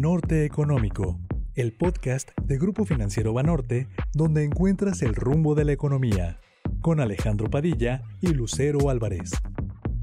[0.00, 1.20] Norte Económico,
[1.54, 6.40] el podcast de Grupo Financiero Banorte, donde encuentras el rumbo de la economía,
[6.80, 9.30] con Alejandro Padilla y Lucero Álvarez.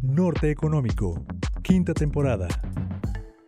[0.02, 1.26] Norte Económico,
[1.62, 2.48] quinta temporada.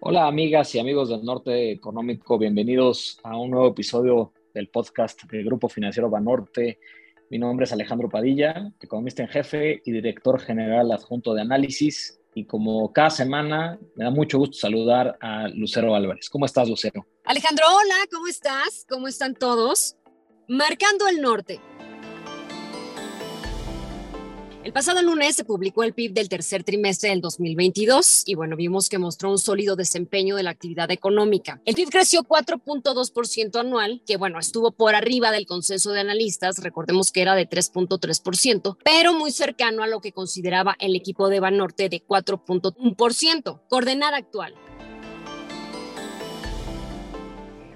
[0.02, 5.46] Hola amigas y amigos del Norte Económico, bienvenidos a un nuevo episodio del podcast del
[5.46, 6.78] Grupo Financiero Banorte.
[7.30, 12.46] Mi nombre es Alejandro Padilla, economista en jefe y director general adjunto de análisis y
[12.46, 16.30] como cada semana, me da mucho gusto saludar a Lucero Álvarez.
[16.30, 17.06] ¿Cómo estás, Lucero?
[17.26, 18.86] Alejandro, hola, ¿cómo estás?
[18.90, 19.96] ¿Cómo están todos?
[20.48, 21.62] Marcando el norte.
[24.64, 28.88] El pasado lunes se publicó el PIB del tercer trimestre del 2022 y bueno, vimos
[28.88, 31.62] que mostró un sólido desempeño de la actividad económica.
[31.66, 37.12] El PIB creció 4.2% anual, que bueno, estuvo por arriba del consenso de analistas, recordemos
[37.12, 41.90] que era de 3.3%, pero muy cercano a lo que consideraba el equipo de Banorte
[41.90, 44.56] de 4.1%, coordenada actual.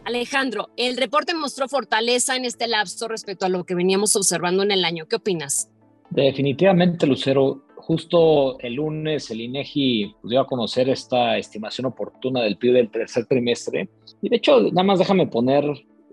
[0.05, 4.71] Alejandro, el reporte mostró fortaleza en este lapso respecto a lo que veníamos observando en
[4.71, 5.05] el año.
[5.09, 5.69] ¿Qué opinas?
[6.09, 12.57] Definitivamente, Lucero, justo el lunes el INEGI pues, dio a conocer esta estimación oportuna del
[12.57, 13.89] PIB del tercer trimestre.
[14.21, 15.63] Y de hecho, nada más déjame poner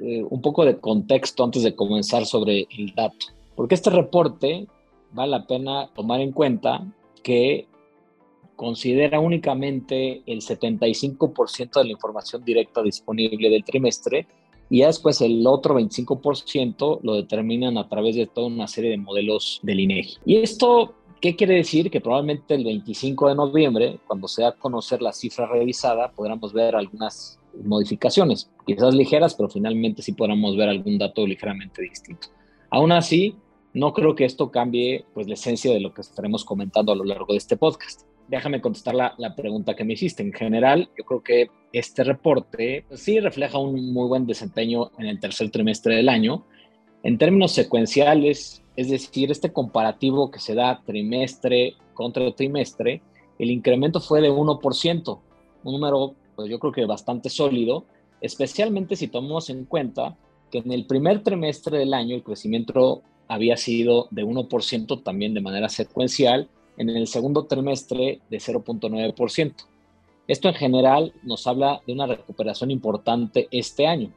[0.01, 3.27] eh, un poco de contexto antes de comenzar sobre el dato.
[3.56, 4.67] Porque este reporte
[5.12, 6.84] vale la pena tomar en cuenta
[7.23, 7.67] que
[8.56, 14.27] considera únicamente el 75% de la información directa disponible del trimestre
[14.70, 18.97] y ya después el otro 25% lo determinan a través de toda una serie de
[18.97, 20.19] modelos del INEGI.
[20.25, 21.91] Y esto, ¿qué quiere decir?
[21.91, 26.53] Que probablemente el 25 de noviembre, cuando se da a conocer la cifra revisada, podremos
[26.53, 32.29] ver algunas modificaciones, quizás ligeras, pero finalmente sí podremos ver algún dato ligeramente distinto.
[32.70, 33.37] Aún así,
[33.73, 37.05] no creo que esto cambie pues, la esencia de lo que estaremos comentando a lo
[37.05, 40.22] largo de este podcast déjame contestar la, pregunta que me hiciste.
[40.22, 45.06] En general, yo creo que este reporte pues, sí refleja un muy buen desempeño en
[45.06, 46.45] el tercer trimestre del año.
[47.02, 53.02] En términos secuenciales, es decir, este comparativo que se da trimestre contra trimestre,
[53.39, 55.20] el incremento fue de 1%,
[55.64, 57.84] un número pues yo creo que bastante sólido,
[58.20, 60.17] especialmente si tomamos en cuenta
[60.51, 65.40] que en el primer trimestre del año el crecimiento había sido de 1% también de
[65.40, 69.55] manera secuencial en el segundo trimestre de 0.9%.
[70.27, 74.11] Esto en general nos habla de una recuperación importante este año.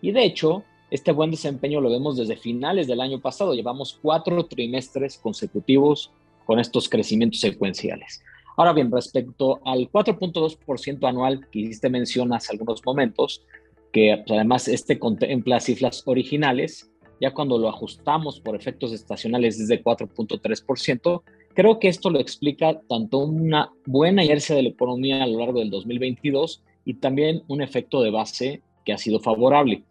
[0.00, 3.54] Y de hecho, este buen desempeño lo vemos desde finales del año pasado.
[3.54, 6.10] Llevamos cuatro trimestres consecutivos
[6.46, 8.22] con estos crecimientos secuenciales.
[8.56, 13.42] Ahora bien, respecto al 4.2% anual que hiciste mención hace algunos momentos,
[13.90, 19.82] que además este contempla cifras originales, ya cuando lo ajustamos por efectos estacionales es de
[19.82, 21.22] 4.3%,
[21.54, 25.60] Creo que esto lo explica tanto una buena inercia de la economía a lo largo
[25.60, 29.82] del 2022 y también un efecto de base que ha sido favorable.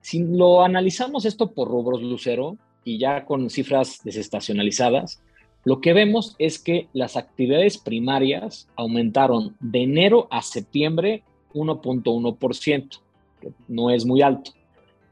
[0.00, 5.22] Si lo analizamos esto por rubros, Lucero, y ya con cifras desestacionalizadas,
[5.64, 11.22] lo que vemos es que las actividades primarias aumentaron de enero a septiembre
[11.54, 13.00] 1.1%,
[13.40, 14.50] que no es muy alto.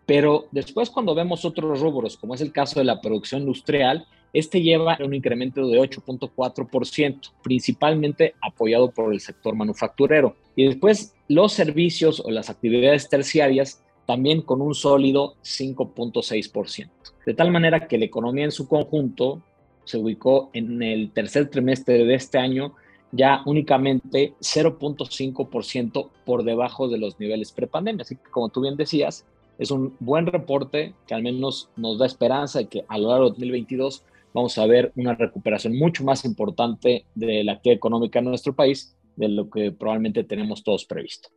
[0.06, 4.62] Pero después cuando vemos otros rubros, como es el caso de la producción industrial, este
[4.62, 10.36] lleva un incremento de 8.4%, principalmente apoyado por el sector manufacturero.
[10.56, 16.88] Y después los servicios o las actividades terciarias también con un sólido 5.6%.
[17.26, 19.42] De tal manera que la economía en su conjunto
[19.84, 22.74] se ubicó en el tercer trimestre de este año
[23.12, 28.02] ya únicamente 0.5% por debajo de los niveles prepandemia.
[28.02, 29.26] Así que como tú bien decías,
[29.58, 33.24] es un buen reporte que al menos nos da esperanza de que a lo largo
[33.24, 38.26] de 2022 vamos a ver una recuperación mucho más importante de la actividad económica en
[38.26, 41.28] nuestro país de lo que probablemente tenemos todos previsto.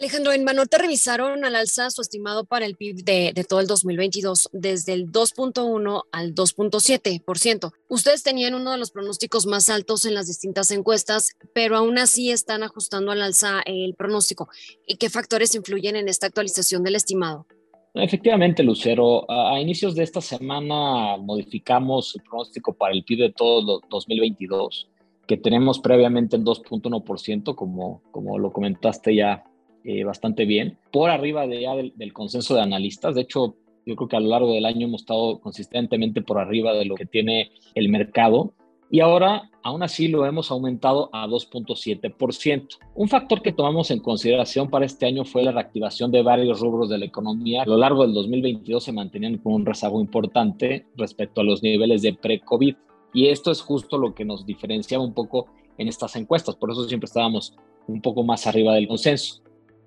[0.00, 3.68] Alejandro, en Banorte revisaron al alza su estimado para el PIB de, de todo el
[3.68, 7.72] 2022 desde el 2.1 al 2.7%.
[7.88, 12.32] Ustedes tenían uno de los pronósticos más altos en las distintas encuestas, pero aún así
[12.32, 14.48] están ajustando al alza el pronóstico.
[14.84, 17.46] ¿Y qué factores influyen en esta actualización del estimado?
[17.94, 19.24] Efectivamente, Lucero.
[19.30, 24.88] A, inicios de esta semana modificamos el pronóstico para el PIB de todo 2022,
[25.28, 29.44] que tenemos previamente en 2.1%, como, como lo comentaste ya
[29.84, 33.14] eh, bastante bien, por arriba de ya del consenso de analistas.
[33.14, 33.54] De hecho,
[33.86, 36.96] yo creo que a lo largo del año hemos estado consistentemente por arriba de lo
[36.96, 38.54] que tiene el mercado
[38.90, 42.78] y ahora aún así lo hemos aumentado a 2.7%.
[42.94, 46.90] Un factor que tomamos en consideración para este año fue la reactivación de varios rubros
[46.90, 47.62] de la economía.
[47.62, 52.02] A lo largo del 2022 se mantenían con un rezago importante respecto a los niveles
[52.02, 52.76] de pre-COVID
[53.14, 55.46] y esto es justo lo que nos diferenciaba un poco
[55.78, 59.42] en estas encuestas, por eso siempre estábamos un poco más arriba del consenso.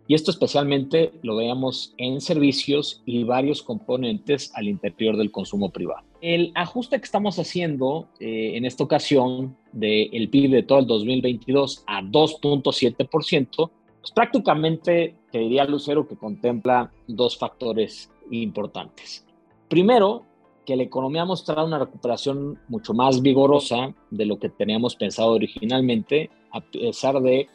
[0.07, 6.06] Y esto especialmente lo veamos en servicios y varios componentes al interior del consumo privado.
[6.21, 11.83] El ajuste que estamos haciendo eh, en esta ocasión del PIB de todo el 2022
[11.85, 13.69] a 2.7%,
[14.01, 19.25] pues prácticamente te diría Lucero que contempla dos factores importantes.
[19.67, 20.23] Primero,
[20.65, 25.31] que la economía ha mostrado una recuperación mucho más vigorosa de lo que teníamos pensado
[25.31, 27.47] originalmente, a pesar de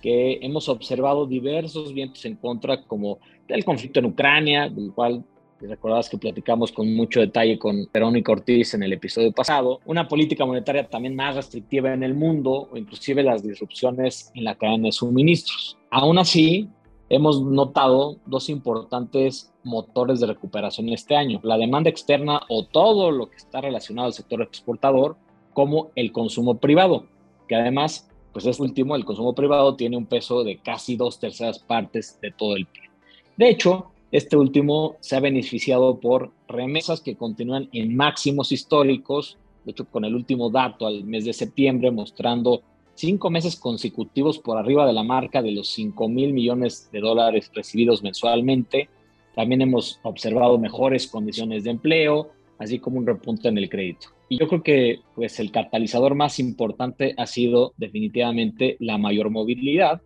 [0.00, 3.18] que hemos observado diversos vientos en contra, como
[3.48, 5.24] el conflicto en Ucrania, del cual
[5.66, 10.46] recordabas que platicamos con mucho detalle con Verónica Ortiz en el episodio pasado, una política
[10.46, 14.92] monetaria también más restrictiva en el mundo o inclusive las disrupciones en la cadena de
[14.92, 15.76] suministros.
[15.90, 16.68] Aún así,
[17.10, 23.28] hemos notado dos importantes motores de recuperación este año, la demanda externa o todo lo
[23.28, 25.16] que está relacionado al sector exportador,
[25.52, 27.06] como el consumo privado,
[27.48, 31.58] que además, pues es último, el consumo privado tiene un peso de casi dos terceras
[31.58, 32.90] partes de todo el PIB.
[33.36, 39.72] De hecho, este último se ha beneficiado por remesas que continúan en máximos históricos, de
[39.72, 42.62] hecho con el último dato al mes de septiembre mostrando
[42.94, 47.50] cinco meses consecutivos por arriba de la marca de los 5 mil millones de dólares
[47.54, 48.90] recibidos mensualmente.
[49.34, 54.08] También hemos observado mejores condiciones de empleo, así como un repunte en el crédito.
[54.28, 60.02] Y yo creo que pues, el catalizador más importante ha sido definitivamente la mayor movilidad,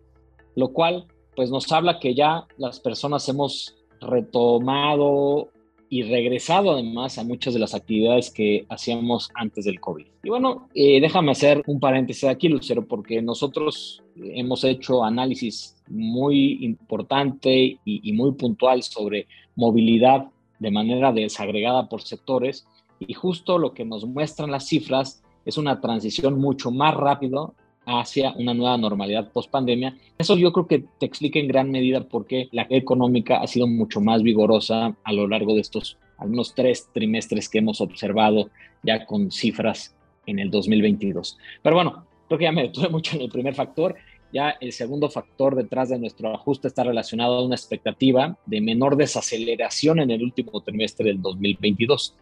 [0.55, 1.05] lo cual
[1.35, 5.49] pues, nos habla que ya las personas hemos retomado
[5.89, 10.05] y regresado además a muchas de las actividades que hacíamos antes del COVID.
[10.23, 16.65] Y bueno, eh, déjame hacer un paréntesis aquí, Lucero, porque nosotros hemos hecho análisis muy
[16.65, 20.27] importante y, muy puntual sobre movilidad
[20.59, 22.65] de manera desagregada por sectores
[22.99, 27.53] y justo lo que nos muestran las cifras es una transición mucho más rápido
[27.85, 29.95] hacia una nueva normalidad post pandemia.
[30.17, 33.67] Eso yo creo que te explica en gran medida por qué la económica ha sido
[33.67, 38.49] mucho más vigorosa a lo largo de estos algunos tres trimestres que hemos observado
[38.83, 39.95] ya con cifras
[40.25, 41.37] en el 2022.
[41.61, 43.95] Pero bueno, creo que ya me detuve mucho en el primer factor.
[44.33, 48.97] Ya el segundo factor detrás de nuestro ajuste está relacionado a una expectativa de menor
[48.97, 52.15] desaceleración en el último trimestre del 2022.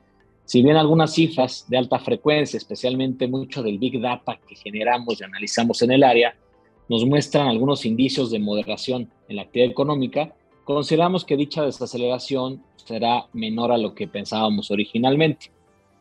[0.46, 5.24] Si bien algunas cifras de alta frecuencia, especialmente mucho del Big Data que generamos y
[5.24, 6.36] analizamos en el área,
[6.90, 10.36] nos muestran algunos indicios de moderación en la actividad económica,
[10.66, 15.52] consideramos que dicha desaceleración será menor a lo que pensábamos originalmente.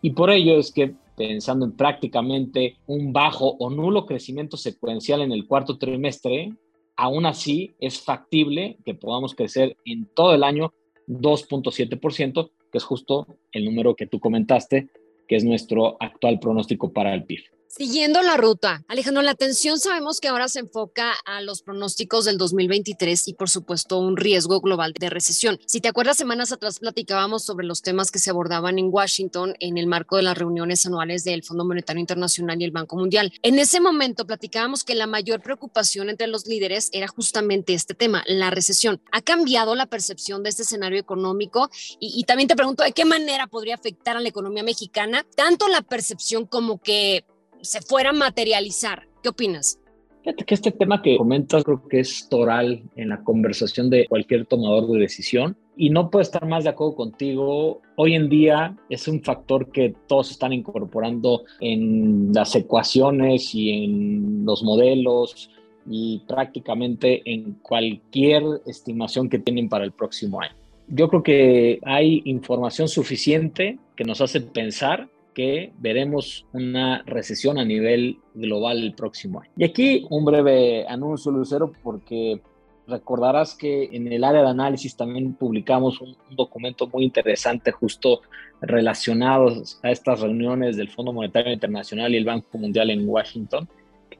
[0.00, 5.30] Y por ello es que pensando en prácticamente un bajo o nulo crecimiento secuencial en
[5.30, 6.52] el cuarto trimestre,
[6.96, 10.72] aún así es factible que podamos crecer en todo el año
[11.08, 14.88] 2.7%, que es justo el número que tú comentaste,
[15.28, 17.42] que es nuestro actual pronóstico para el PIB.
[17.74, 22.36] Siguiendo la ruta, Alejandro, la atención sabemos que ahora se enfoca a los pronósticos del
[22.36, 25.58] 2023 y por supuesto un riesgo global de recesión.
[25.64, 29.78] Si te acuerdas, semanas atrás platicábamos sobre los temas que se abordaban en Washington en
[29.78, 33.32] el marco de las reuniones anuales del Fondo Monetario Internacional y el Banco Mundial.
[33.40, 38.22] En ese momento platicábamos que la mayor preocupación entre los líderes era justamente este tema,
[38.26, 39.00] la recesión.
[39.12, 41.70] ¿Ha cambiado la percepción de este escenario económico?
[41.98, 45.24] Y, y también te pregunto, ¿de qué manera podría afectar a la economía mexicana?
[45.34, 47.24] Tanto la percepción como que
[47.62, 49.06] se fuera a materializar.
[49.22, 49.78] ¿Qué opinas?
[50.22, 54.46] Fíjate que este tema que comentas creo que es toral en la conversación de cualquier
[54.46, 57.80] tomador de decisión y no puedo estar más de acuerdo contigo.
[57.96, 64.44] Hoy en día es un factor que todos están incorporando en las ecuaciones y en
[64.44, 65.50] los modelos
[65.86, 70.54] y prácticamente en cualquier estimación que tienen para el próximo año.
[70.86, 77.64] Yo creo que hay información suficiente que nos hace pensar que veremos una recesión a
[77.64, 79.50] nivel global el próximo año.
[79.56, 82.40] Y aquí un breve anuncio, Lucero, porque
[82.86, 88.22] recordarás que en el área de análisis también publicamos un, documento muy interesante justo
[88.60, 93.68] relacionado a estas reuniones del Fondo Monetario Internacional y el Banco Mundial en Washington.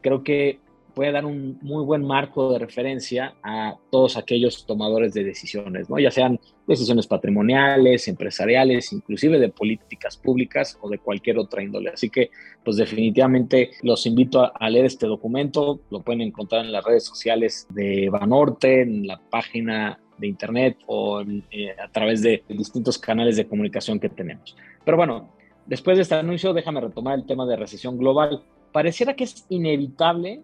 [0.01, 0.59] Creo que
[0.95, 5.99] puede dar un muy buen marco de referencia a todos aquellos tomadores de decisiones, ¿no?
[5.99, 11.91] ya sean decisiones patrimoniales, empresariales, inclusive de políticas públicas o de cualquier otra índole.
[11.91, 12.31] Así que,
[12.65, 17.67] pues definitivamente los invito a, leer este documento, lo pueden encontrar en las redes sociales
[17.71, 23.47] de Banorte, en la página de internet o eh, a través de distintos canales de
[23.47, 24.57] comunicación que tenemos.
[24.85, 25.31] Pero bueno,
[25.67, 28.43] después de este anuncio, déjame retomar el tema de recesión global.
[28.73, 30.43] Pareciera que es inevitable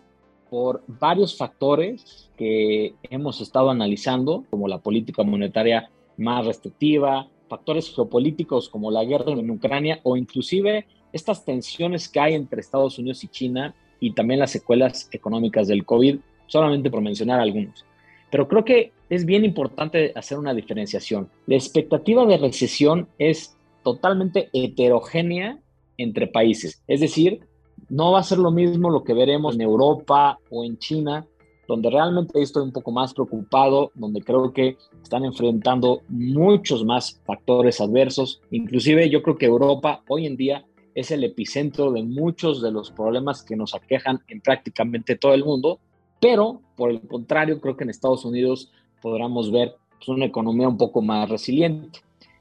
[0.50, 8.68] por varios factores que hemos estado analizando, como la política monetaria más restrictiva, factores geopolíticos
[8.68, 13.28] como la guerra en Ucrania o inclusive estas tensiones que hay entre Estados Unidos y
[13.28, 17.84] China y también las secuelas económicas del COVID, solamente por mencionar algunos.
[18.30, 21.30] Pero creo que es bien importante hacer una diferenciación.
[21.46, 25.58] La expectativa de recesión es totalmente heterogénea
[25.96, 26.82] entre países.
[26.86, 27.40] Es decir,
[27.88, 31.26] no va a ser lo mismo lo que veremos en Europa o en China,
[31.66, 37.80] donde realmente estoy un poco más preocupado, donde creo que están enfrentando muchos más factores
[37.80, 38.40] adversos.
[38.50, 42.90] Inclusive yo creo que Europa hoy en día es el epicentro de muchos de los
[42.90, 45.78] problemas que nos aquejan en prácticamente todo el mundo,
[46.20, 50.78] pero por el contrario creo que en Estados Unidos podremos ver pues, una economía un
[50.78, 52.00] poco más resiliente.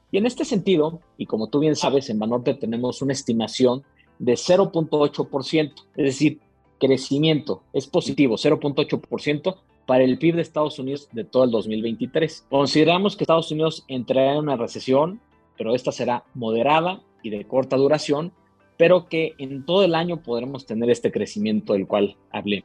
[0.10, 3.84] Y en este sentido, y como tú bien sabes, en Banorte tenemos una estimación
[4.19, 6.39] de 0.8%, es decir,
[6.79, 12.45] crecimiento es positivo, 0.8% para el PIB de Estados Unidos de todo el 2023.
[12.50, 15.21] Consideramos que Estados Unidos entrará en una recesión,
[15.57, 18.31] pero esta será moderada y de corta duración,
[18.77, 22.63] pero que en todo el año podremos tener este crecimiento del cual hablé.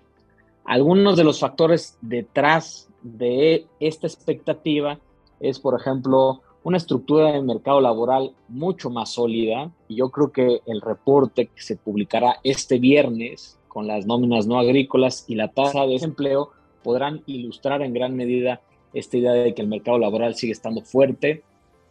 [0.65, 4.99] Algunos de los factores detrás de esta expectativa
[5.41, 9.71] es, por ejemplo, una estructura de mercado laboral mucho más sólida.
[9.89, 14.59] Y yo creo que el reporte que se publicará este viernes con las nóminas no
[14.59, 16.51] agrícolas y la tasa de desempleo
[16.83, 18.61] podrán ilustrar en gran medida
[18.93, 21.43] esta idea de que el mercado laboral sigue estando fuerte.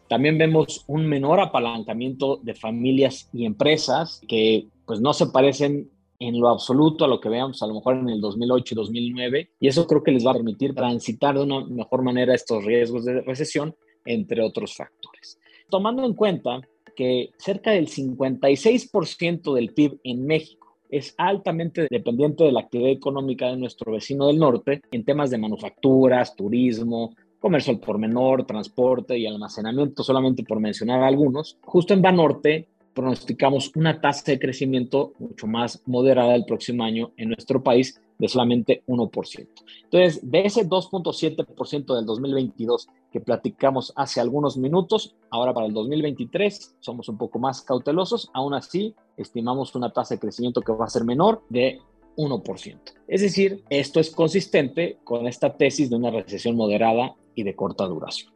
[0.08, 6.40] También vemos un menor apalancamiento de familias y empresas que pues no se parecen en
[6.40, 9.68] lo absoluto a lo que veamos a lo mejor en el 2008 y 2009 y
[9.68, 13.22] eso creo que les va a permitir transitar de una mejor manera estos riesgos de
[13.22, 13.74] recesión
[14.06, 15.40] entre otros factores.
[15.70, 16.62] Tomando en cuenta
[16.96, 23.48] que cerca del 56% del PIB en México es altamente dependiente de la actividad económica
[23.48, 29.18] de nuestro vecino del norte en temas de manufacturas, turismo, comercio al por menor, transporte
[29.18, 31.58] y almacenamiento, solamente por mencionar algunos.
[31.62, 37.30] Justo en Banorte pronosticamos una tasa de crecimiento mucho más moderada el próximo año en
[37.30, 39.48] nuestro país de solamente 1%.
[39.86, 46.76] Entonces, de ese 2.7% del 2022 que platicamos hace algunos minutos, ahora para el 2023
[46.80, 50.90] somos un poco más cautelosos, aún así estimamos una tasa de crecimiento que va a
[50.90, 51.82] ser menor de
[52.16, 52.80] 1%.
[53.08, 57.86] Es decir, esto es consistente con esta tesis de una recesión moderada y de corta
[57.86, 58.32] duración.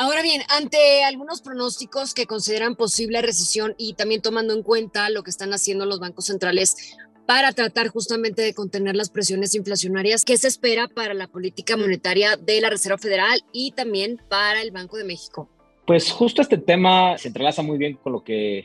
[0.00, 5.24] Ahora bien, ante algunos pronósticos que consideran posible recesión y también tomando en cuenta lo
[5.24, 6.96] que están haciendo los bancos centrales
[7.28, 12.38] para tratar justamente de contener las presiones inflacionarias, ¿qué se espera para la política monetaria
[12.38, 15.46] de la Reserva Federal y también para el Banco de México?
[15.86, 18.64] Pues justo este tema se entrelaza muy bien con lo que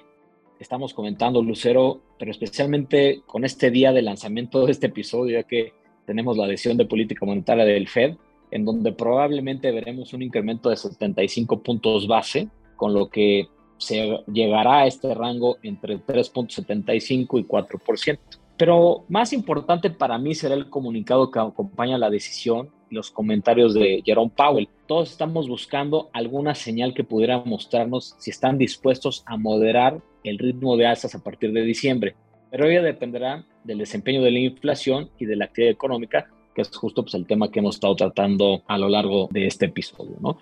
[0.62, 5.74] estamos comentando, Lucero, pero especialmente con este día de lanzamiento de este episodio, ya que
[6.05, 8.15] tenemos la adhesión de política monetaria del Fed
[8.50, 14.84] en donde probablemente veremos un incremento de 75 puntos base, con lo que se llegará
[14.84, 18.20] a este rango entre 3.75 y 4%.
[18.63, 23.74] Pero más importante para mí será el comunicado que acompaña la decisión y los comentarios
[23.74, 24.70] de Jerome Powell.
[24.88, 30.77] Todos estamos buscando alguna señal que pudiera mostrarnos si están dispuestos a moderar el ritmo
[30.77, 32.15] de alzas a partir de diciembre.
[32.51, 36.70] Pero ello dependerá del desempeño de la inflación y de la actividad económica, que es
[36.74, 40.15] justo pues, el tema que hemos estado tratando a lo largo de este episodio.
[40.22, 40.38] ¿no?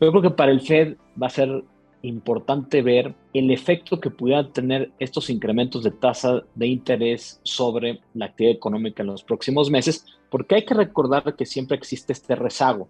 [0.00, 1.64] Yo creo que para el Fed va a ser
[2.02, 8.26] importante ver el efecto que pudieran tener estos incrementos de tasa de interés sobre la
[8.26, 12.88] actividad económica en los próximos meses, porque hay que recordar que siempre existe este rezago.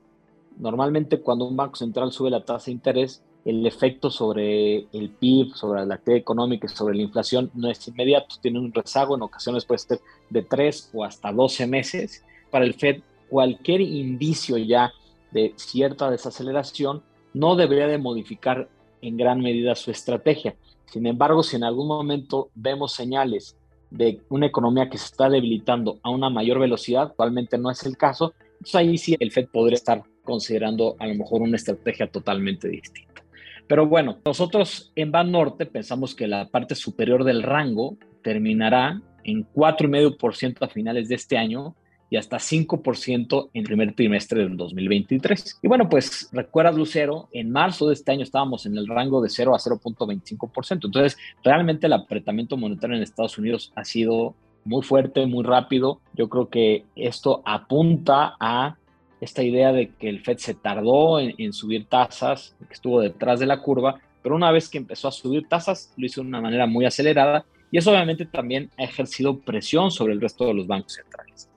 [0.58, 5.54] Normalmente cuando un banco central sube la tasa de interés, el efecto sobre el PIB,
[5.54, 9.22] sobre la actividad económica y sobre la inflación no es inmediato, tiene un rezago, en
[9.22, 14.92] ocasiones puede ser de 3 o hasta 12 meses, para el Fed cualquier indicio ya
[15.30, 17.02] de cierta desaceleración
[17.34, 18.68] no debería de modificar
[19.02, 20.54] en gran medida su estrategia.
[20.86, 23.56] Sin embargo, si en algún momento vemos señales
[23.90, 27.96] de una economía que se está debilitando a una mayor velocidad, actualmente no es el
[27.96, 32.68] caso, entonces ahí sí el Fed podría estar considerando a lo mejor una estrategia totalmente
[32.68, 33.22] distinta.
[33.66, 39.46] Pero bueno, nosotros en Ban Norte pensamos que la parte superior del rango terminará en
[39.52, 41.76] 4,5% a finales de este año
[42.10, 45.60] y hasta 5% en primer trimestre del 2023.
[45.62, 49.28] Y bueno, pues recuerdas, Lucero, en marzo de este año estábamos en el rango de
[49.28, 50.86] 0 a 0.25%.
[50.86, 54.34] Entonces, realmente el apretamiento monetario en Estados Unidos ha sido
[54.64, 56.00] muy fuerte, muy rápido.
[56.14, 58.76] Yo creo que esto apunta a
[59.20, 63.40] esta idea de que el Fed se tardó en, en subir tasas, que estuvo detrás
[63.40, 66.40] de la curva, pero una vez que empezó a subir tasas, lo hizo de una
[66.40, 70.66] manera muy acelerada y eso obviamente también ha ejercido presión sobre el resto de los
[70.66, 71.47] bancos centrales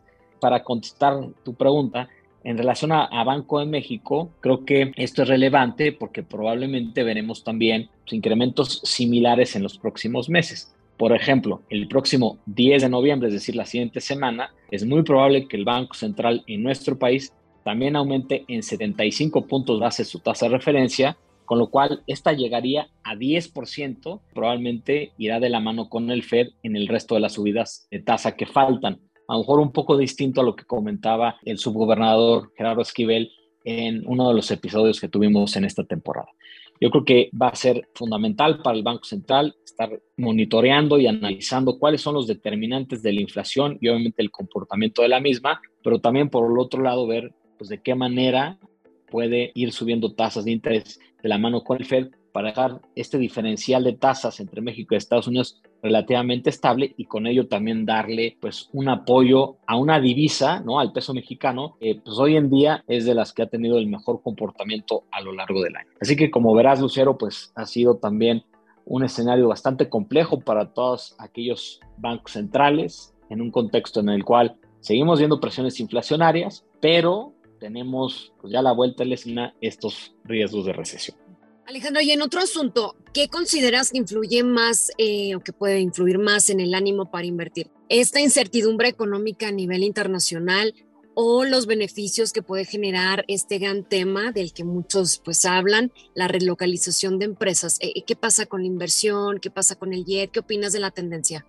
[0.41, 2.09] para contestar tu pregunta,
[2.43, 7.89] en relación a, Banco de México, creo que esto es relevante porque probablemente veremos también
[8.09, 10.73] incrementos similares en los próximos meses.
[10.97, 15.47] Por ejemplo, el próximo 10 de noviembre, es decir, la siguiente semana, es muy probable
[15.47, 17.31] que el Banco Central en nuestro país
[17.63, 22.87] también aumente en 75 puntos base su tasa de referencia, con lo cual esta llegaría
[23.03, 27.33] a 10%, probablemente irá de la mano con el Fed en el resto de las
[27.33, 28.99] subidas de tasa que faltan.
[29.27, 33.31] A lo mejor un poco distinto a lo que comentaba el subgobernador Gerardo Esquivel
[33.63, 36.29] en uno de los episodios que tuvimos en esta temporada.
[36.79, 41.77] Yo creo que va a ser fundamental para el Banco Central estar monitoreando y analizando
[41.77, 45.99] cuáles son los determinantes de la inflación y obviamente el comportamiento de la misma, pero
[45.99, 48.57] también por el otro lado ver pues, de qué manera
[49.11, 53.19] puede ir subiendo tasas de interés de la mano con el Fed para dejar este
[53.19, 58.37] diferencial de tasas entre México y Estados Unidos relativamente estable y con ello también darle
[58.39, 60.79] pues un apoyo a una divisa, ¿no?
[60.79, 63.87] Al peso mexicano, que pues hoy en día es de las que ha tenido el
[63.87, 65.89] mejor comportamiento a lo largo del año.
[65.99, 68.43] Así que como verás, Lucero, pues ha sido también
[68.85, 74.57] un escenario bastante complejo para todos aquellos bancos centrales en un contexto en el cual
[74.79, 80.65] seguimos viendo presiones inflacionarias, pero tenemos pues ya la vuelta a la esquina estos riesgos
[80.65, 81.20] de recesión.
[81.71, 86.19] Alejandro, y en otro asunto, ¿qué consideras que influye más eh, o que puede influir
[86.19, 87.71] más en el ánimo para invertir?
[87.87, 90.73] ¿Esta incertidumbre económica a nivel internacional
[91.13, 96.27] o los beneficios que puede generar este gran tema del que muchos pues hablan, la
[96.27, 97.77] relocalización de empresas?
[97.79, 99.39] Eh, ¿Qué pasa con la inversión?
[99.39, 100.31] ¿Qué pasa con el JET?
[100.31, 101.45] ¿Qué opinas de la tendencia?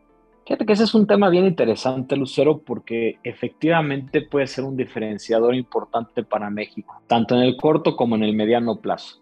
[0.46, 5.56] Fíjate que ese es un tema bien interesante, Lucero, porque efectivamente puede ser un diferenciador
[5.56, 9.21] importante para México, tanto en el corto como en el mediano plazo.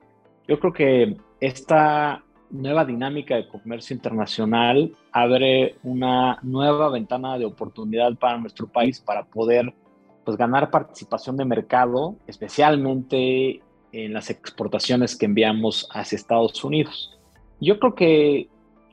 [0.50, 8.16] Yo creo que esta nueva dinámica de comercio internacional abre una nueva ventana de oportunidad
[8.16, 9.72] para nuestro país para poder
[10.24, 13.60] pues, ganar participación de mercado, especialmente
[13.92, 17.16] en las exportaciones que enviamos hacia Estados Unidos.
[17.60, 18.48] Yo creo que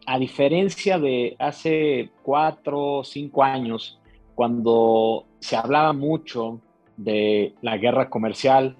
[0.06, 4.00] a diferencia de hace cuatro o cinco años,
[4.36, 6.62] cuando se hablaba mucho
[6.98, 8.78] de la guerra comercial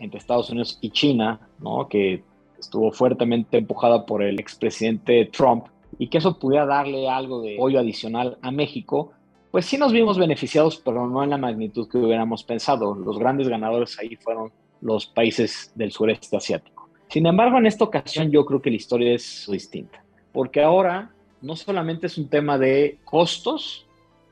[0.00, 1.88] entre Estados Unidos y China, ¿no?
[1.88, 2.24] que
[2.58, 5.66] estuvo fuertemente empujada por el expresidente Trump,
[5.98, 9.12] y que eso pudiera darle algo de apoyo adicional a México,
[9.50, 12.94] pues sí nos vimos beneficiados, pero no en la magnitud que hubiéramos pensado.
[12.94, 16.88] Los grandes ganadores ahí fueron los países del sureste asiático.
[17.08, 21.10] Sin embargo, en esta ocasión yo creo que la historia es distinta, porque ahora
[21.42, 23.86] no solamente es un tema de costos,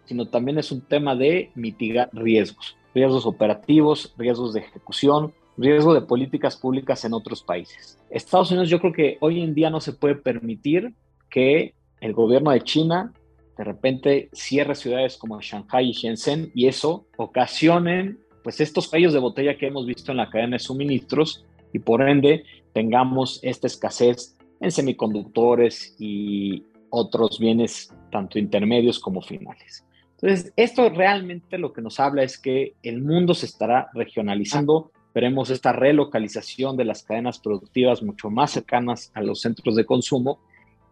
[0.05, 6.03] sino también es un tema de mitigar riesgos, riesgos operativos, riesgos de ejecución, riesgo de
[6.03, 7.99] políticas públicas en otros países.
[8.11, 10.94] Estados Unidos yo creo que hoy en día no se puede permitir
[11.29, 13.12] que el gobierno de China
[13.57, 19.18] de repente cierre ciudades como Shanghai y Shenzhen y eso ocasionen pues estos cuellos de
[19.18, 24.37] botella que hemos visto en la cadena de suministros y por ende tengamos esta escasez
[24.61, 29.85] en semiconductores y otros bienes tanto intermedios como finales.
[30.21, 35.51] Entonces, esto realmente lo que nos habla es que el mundo se estará regionalizando veremos
[35.51, 40.39] esta relocalización de las cadenas productivas mucho más cercanas a los centros de consumo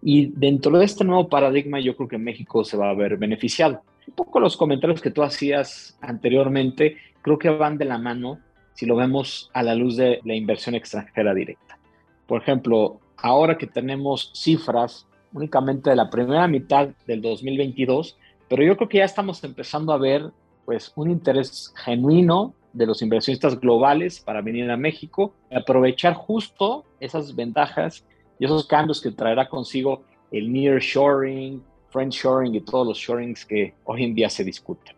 [0.02, 3.82] y dentro de este nuevo paradigma yo creo que México se va a ver beneficiado.
[4.08, 8.40] Un poco los comentarios que tú hacías anteriormente creo que van de la mano
[8.74, 11.78] si lo vemos a la luz de la inversión extranjera directa.
[12.26, 18.76] Por ejemplo, ahora que tenemos cifras únicamente de la primera mitad del 2022, pero yo
[18.76, 20.32] creo que ya estamos empezando a ver
[20.64, 26.84] pues un interés genuino de los inversionistas globales para venir a México y aprovechar justo
[27.00, 28.04] esas ventajas
[28.38, 34.04] y esos cambios que traerá consigo el nearshoring, friendshoring y todos los shorings que hoy
[34.04, 34.94] en día se discuten.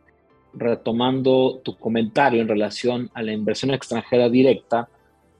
[0.52, 4.88] Retomando tu comentario en relación a la inversión extranjera directa,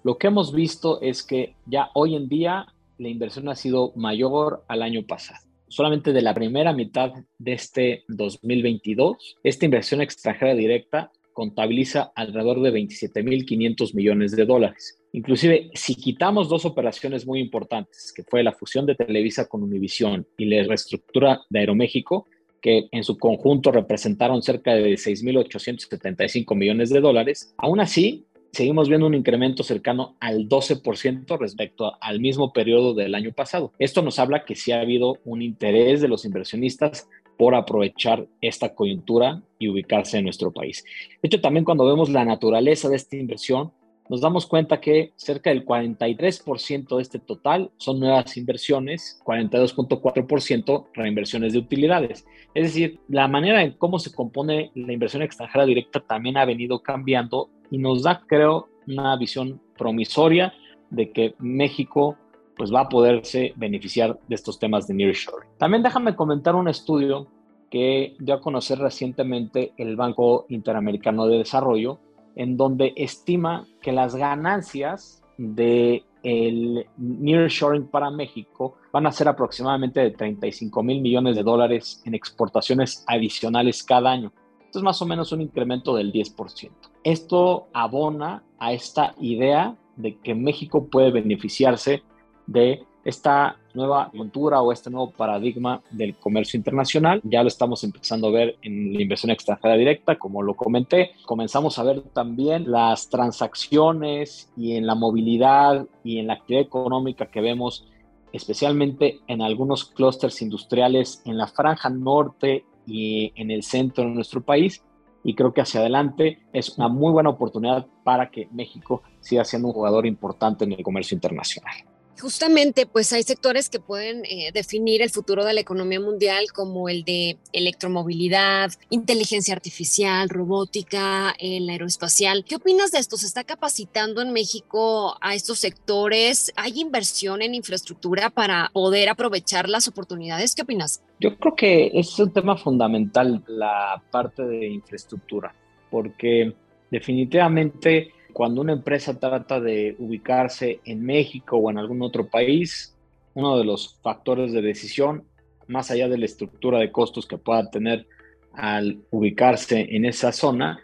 [0.05, 2.67] lo que hemos visto es que ya hoy en día
[2.99, 5.41] la inversión ha sido mayor al año pasado.
[5.67, 12.73] Solamente de la primera mitad de este 2022, esta inversión extranjera directa contabiliza alrededor de
[12.73, 14.99] 27.500 millones de dólares.
[15.13, 20.27] Inclusive, si quitamos dos operaciones muy importantes, que fue la fusión de Televisa con Univisión
[20.37, 22.27] y la reestructura de Aeroméxico,
[22.61, 29.07] que en su conjunto representaron cerca de 6.875 millones de dólares, aún así seguimos viendo
[29.07, 33.73] un incremento cercano al 12% respecto al mismo periodo del año pasado.
[33.79, 37.07] Esto nos habla que sí ha habido un interés de los inversionistas
[37.39, 40.85] por aprovechar esta coyuntura y ubicarse en nuestro país.
[41.23, 43.73] De hecho, también cuando vemos la naturaleza de esta inversión,
[44.09, 51.53] nos damos cuenta que cerca del 43% de este total son nuevas inversiones, 42.4% reinversiones
[51.53, 52.27] de utilidades.
[52.55, 56.83] Es decir, la manera en cómo se compone la inversión extranjera directa también ha venido
[56.83, 60.55] cambiando y nos da, creo, una visión promisoria
[60.91, 62.17] de que México
[62.59, 65.49] pues va a poderse beneficiar de estos temas de nearshoring.
[65.57, 67.29] También déjame comentar un estudio
[67.71, 71.99] que dio a conocer recientemente el Banco Interamericano de Desarrollo,
[72.35, 80.01] en donde estima que las ganancias de el nearshoring para México van a ser aproximadamente
[80.01, 84.33] de 35 mil millones de dólares en exportaciones adicionales cada año.
[84.65, 86.71] Esto es más o menos un incremento del 10%.
[87.05, 92.03] Esto abona a esta idea de que México puede beneficiarse
[92.49, 97.21] de esta nueva cultura o este nuevo paradigma del comercio internacional.
[97.25, 101.13] Ya lo estamos empezando a ver en la inversión extranjera directa, como lo comenté.
[101.25, 107.27] Comenzamos a ver también las transacciones y en la movilidad y en la actividad económica
[107.27, 107.89] que vemos
[108.33, 114.43] especialmente en algunos clústeres industriales en la franja norte y en el centro de nuestro
[114.43, 114.83] país.
[115.25, 119.69] Y creo que hacia adelante es una muy buena oportunidad para que México siga siendo
[119.69, 121.75] un jugador importante en el comercio internacional.
[122.21, 126.89] Justamente, pues hay sectores que pueden eh, definir el futuro de la economía mundial como
[126.89, 132.45] el de electromovilidad, inteligencia artificial, robótica, el aeroespacial.
[132.45, 133.17] ¿Qué opinas de esto?
[133.17, 136.53] ¿Se está capacitando en México a estos sectores?
[136.57, 140.55] ¿Hay inversión en infraestructura para poder aprovechar las oportunidades?
[140.55, 141.03] ¿Qué opinas?
[141.21, 145.55] Yo creo que es un tema fundamental la parte de infraestructura,
[145.91, 146.53] porque
[146.91, 152.97] definitivamente cuando una empresa trata de ubicarse en México o en algún otro país,
[153.35, 155.25] uno de los factores de decisión,
[155.67, 158.07] más allá de la estructura de costos que pueda tener
[158.53, 160.79] al ubicarse en esa zona,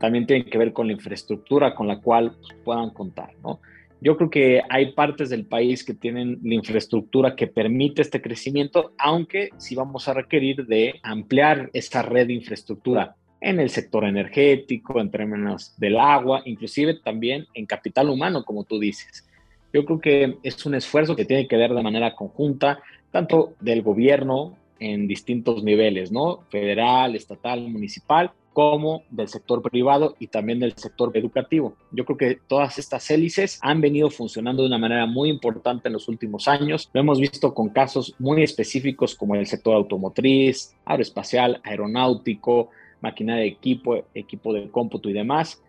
[0.00, 3.60] también tiene que ver con la infraestructura con la cual puedan contar, ¿no?
[4.00, 8.94] Yo creo que hay partes del país que tienen la infraestructura que permite este crecimiento,
[8.98, 13.14] aunque sí vamos a requerir de ampliar esta red de infraestructura
[13.46, 18.80] en el sector energético, en términos del agua, inclusive también en capital humano, como tú
[18.80, 19.24] dices.
[19.72, 22.80] Yo creo que es un esfuerzo que tiene que ver de manera conjunta,
[23.12, 26.40] tanto del gobierno en distintos niveles, ¿no?
[26.48, 31.76] Federal, estatal, municipal, como del sector privado y también del sector educativo.
[31.92, 35.92] Yo creo que todas estas hélices han venido funcionando de una manera muy importante en
[35.92, 36.90] los últimos años.
[36.92, 42.70] Lo hemos visto con casos muy específicos como el sector automotriz, aeroespacial, aeronáutico,
[43.06, 45.62] máquina de equipo, equipo de cómputo y demás.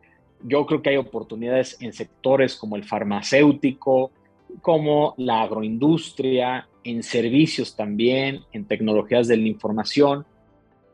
[0.44, 4.12] Yo creo que hay oportunidades en sectores como el farmacéutico,
[4.62, 10.26] como la agroindustria, en servicios también, en tecnologías de la información.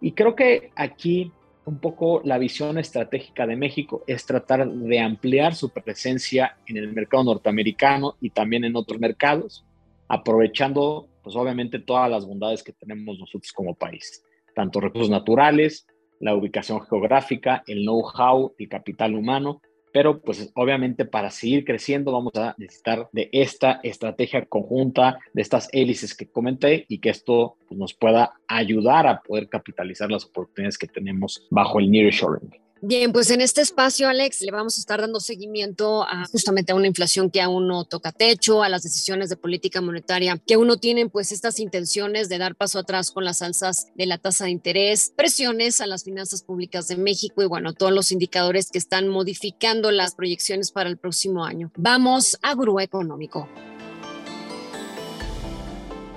[0.02, 1.32] Y creo que aquí
[1.66, 6.92] un poco la visión estratégica de México es tratar de ampliar su presencia en el
[6.92, 9.64] mercado norteamericano y también en otros mercados,
[10.10, 15.88] aprovechando pues obviamente todas las bondades que tenemos nosotros como país, tanto recursos naturales,
[16.24, 22.34] la ubicación geográfica, el know-how, el capital humano, pero pues obviamente para seguir creciendo vamos
[22.36, 27.78] a necesitar de esta estrategia conjunta, de estas hélices que comenté y que esto pues,
[27.78, 32.50] nos pueda ayudar a poder capitalizar las oportunidades que tenemos bajo el nearshoring.
[32.86, 36.76] Bien, pues en este espacio, Alex, le vamos a estar dando seguimiento a justamente a
[36.76, 40.67] una inflación que aún no toca techo, a las decisiones de política monetaria que aún
[40.67, 44.43] no tienen pues estas intenciones de dar paso atrás con las alzas de la tasa
[44.43, 48.80] de interés, presiones a las finanzas públicas de México y bueno, todos los indicadores que
[48.80, 51.72] están modificando las proyecciones para el próximo año.
[51.78, 53.48] Vamos a Gurú Económico.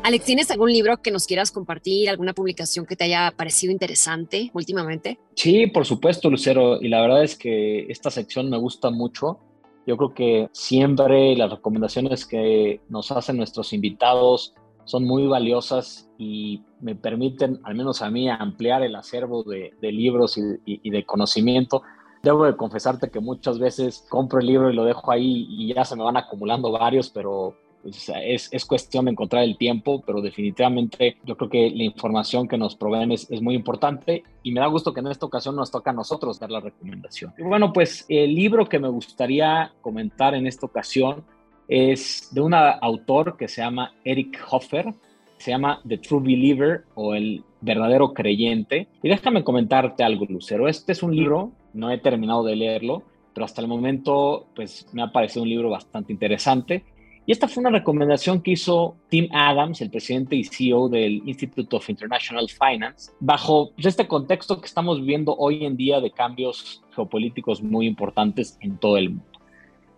[0.07, 4.53] Alex, ¿tienes algún libro que nos quieras compartir, alguna publicación que te haya parecido interesante
[4.55, 5.19] últimamente?
[5.35, 6.81] Sí, por supuesto, Lucero.
[6.81, 9.41] Y la verdad es que esta sección me gusta mucho.
[9.85, 16.63] Yo creo que siempre las recomendaciones que nos hacen nuestros invitados son muy valiosas y
[16.81, 20.43] me permiten, al menos a mí, ampliar el acervo de, libros y,
[20.85, 21.83] y, de conocimiento.
[22.23, 25.85] Debo de confesarte que muchas veces compro el libro y lo dejo ahí y ya
[25.85, 31.17] se me van acumulando varios, pero es, es, cuestión de encontrar el tiempo, pero definitivamente
[31.25, 34.93] yo creo que la información que nos proveen es, muy importante y me da gusto
[34.93, 37.33] que en esta ocasión nos toca a nosotros dar la recomendación.
[37.39, 41.25] Bueno, pues el libro que me gustaría comentar en esta ocasión
[41.69, 44.95] es de un autor que se llama Eric Hoffer,
[45.39, 48.89] se llama The True Believer o El verdadero creyente.
[49.03, 50.69] Y déjame comentarte algo, Lucero.
[50.69, 53.03] Este es un libro, no he terminado de leerlo,
[53.35, 56.85] pero hasta el momento pues me ha parecido un libro bastante interesante
[57.27, 61.75] y esta fue una recomendación que hizo Tim Adams, el presidente y CEO del Institute
[61.75, 67.63] of International Finance, bajo este contexto que estamos viviendo hoy en día de cambios geopolíticos
[67.63, 69.25] muy importantes en todo el mundo.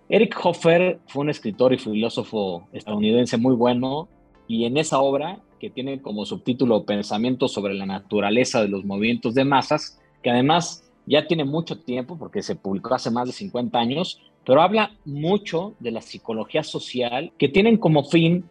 [0.09, 4.09] Eric Hoffer fue un escritor y filósofo estadounidense muy bueno
[4.47, 9.35] y en esa obra, que tiene como subtítulo Pensamientos sobre la naturaleza de los movimientos
[9.35, 13.79] de masas, que además ya tiene mucho tiempo porque se publicó hace más de 50
[13.79, 18.45] años, pero habla mucho de la psicología social que tienen como fin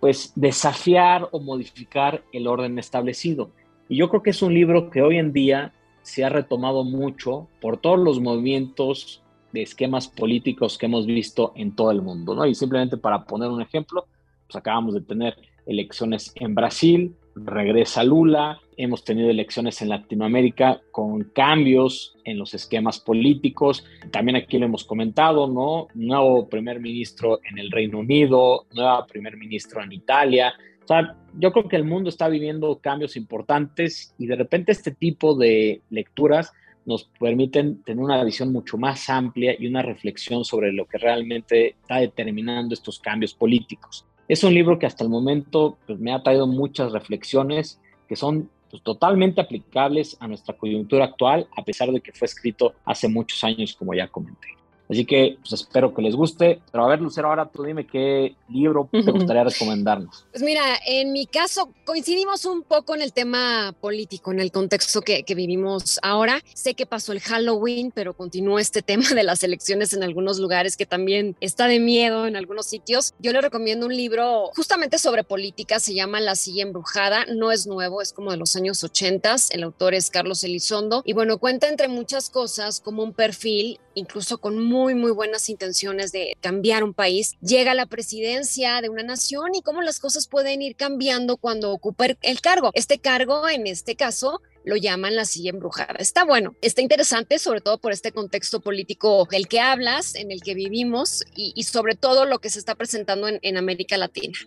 [0.00, 3.50] pues desafiar o modificar el orden establecido.
[3.88, 7.48] Y yo creo que es un libro que hoy en día se ha retomado mucho
[7.60, 12.46] por todos los movimientos de esquemas políticos que hemos visto en todo el mundo, ¿no?
[12.46, 14.06] Y simplemente para poner un ejemplo,
[14.46, 21.24] pues acabamos de tener elecciones en Brasil, regresa Lula, hemos tenido elecciones en Latinoamérica con
[21.24, 25.88] cambios en los esquemas políticos, también aquí lo hemos comentado, ¿no?
[25.94, 31.52] Nuevo primer ministro en el Reino Unido, nueva primer ministro en Italia, o sea, yo
[31.52, 36.54] creo que el mundo está viviendo cambios importantes y de repente este tipo de lecturas
[36.86, 41.76] nos permiten tener una visión mucho más amplia y una reflexión sobre lo que realmente
[41.82, 44.07] está determinando estos cambios políticos.
[44.28, 48.50] Es un libro que hasta el momento pues, me ha traído muchas reflexiones que son
[48.70, 53.42] pues, totalmente aplicables a nuestra coyuntura actual, a pesar de que fue escrito hace muchos
[53.42, 54.57] años, como ya comenté.
[54.88, 56.60] Así que pues espero que les guste.
[56.72, 60.24] Pero a ver, Lucero, ahora tú dime qué libro te gustaría recomendarnos.
[60.30, 65.02] Pues mira, en mi caso coincidimos un poco en el tema político, en el contexto
[65.02, 66.42] que, que vivimos ahora.
[66.54, 70.76] Sé que pasó el Halloween, pero continúa este tema de las elecciones en algunos lugares
[70.76, 73.14] que también está de miedo en algunos sitios.
[73.18, 77.26] Yo le recomiendo un libro justamente sobre política, se llama La silla embrujada.
[77.26, 79.18] No es nuevo, es como de los años 80.
[79.50, 81.02] El autor es Carlos Elizondo.
[81.04, 86.12] Y bueno, cuenta entre muchas cosas como un perfil, incluso con muy, muy buenas intenciones
[86.12, 90.62] de cambiar un país, llega la presidencia de una nación y cómo las cosas pueden
[90.62, 92.70] ir cambiando cuando ocupa el cargo.
[92.74, 95.94] Este cargo, en este caso, lo llaman la silla embrujada.
[95.98, 100.42] Está bueno, está interesante, sobre todo por este contexto político del que hablas, en el
[100.42, 104.38] que vivimos y, sobre todo lo que se está presentando en, en América Latina.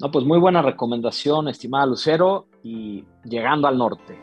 [0.00, 4.18] No, pues muy buena recomendación, estimada Lucero, y llegando al norte.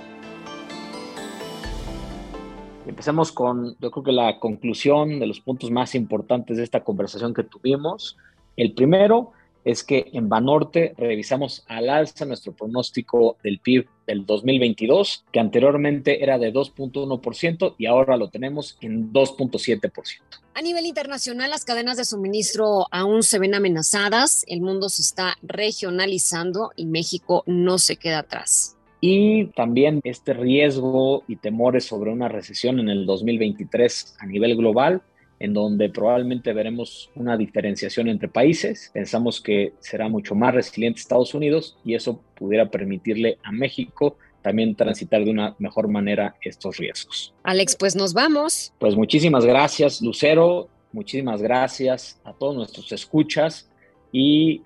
[2.85, 7.33] Empecemos con, yo creo que la conclusión de los puntos más importantes de esta conversación
[7.33, 8.17] que tuvimos.
[8.57, 9.31] El primero
[9.63, 16.21] es que en Banorte revisamos al alza nuestro pronóstico del PIB del 2022, que anteriormente
[16.21, 20.19] era de 2.1% y ahora lo tenemos en 2.7%.
[20.53, 25.37] A nivel internacional, las cadenas de suministro aún se ven amenazadas, el mundo se está
[25.41, 32.29] regionalizando y México no se queda atrás y también este riesgo y temores sobre una
[32.29, 35.01] recesión en el 2023 a nivel global,
[35.41, 38.91] en donde probablemente veremos una diferenciación entre países.
[38.93, 44.73] Pensamos que será mucho más resiliente Estados Unidos y eso pudiera permitirle a México también
[44.73, 47.33] transitar de una mejor manera estos riesgos.
[47.43, 48.71] Alex, pues nos vamos.
[48.79, 50.69] Pues muchísimas gracias, Lucero.
[50.93, 53.69] Muchísimas gracias a todos nuestros escuchas
[54.13, 54.61] y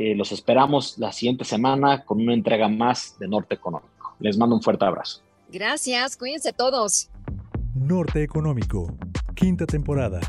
[0.00, 4.14] eh, los esperamos la siguiente semana con una entrega más de Norte Económico.
[4.18, 5.20] Les mando un fuerte abrazo.
[5.52, 7.10] Gracias, cuídense todos.
[7.74, 8.96] Norte Económico,
[9.34, 10.20] quinta temporada.